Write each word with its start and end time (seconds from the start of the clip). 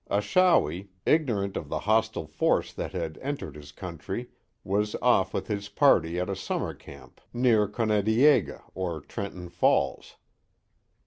Achawi, 0.09 0.89
ignorant 1.05 1.55
of 1.55 1.69
the 1.69 1.81
hostile 1.81 2.25
force 2.25 2.73
that 2.73 2.91
had 2.91 3.19
entered 3.19 3.55
his 3.55 3.71
country, 3.71 4.31
was 4.63 4.95
off 4.99 5.31
with 5.31 5.45
his 5.45 5.69
party 5.69 6.19
at 6.19 6.27
a 6.27 6.35
summer 6.35 6.73
camp 6.73 7.21
near 7.31 7.67
Kon 7.67 7.89
nediega, 7.89 8.63
or 8.73 8.99
Trenton 9.01 9.47
Falls. 9.47 10.15